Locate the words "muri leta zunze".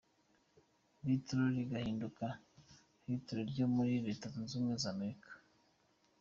3.75-4.53